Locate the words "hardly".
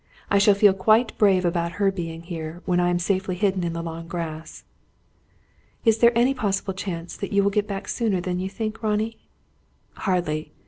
9.93-10.53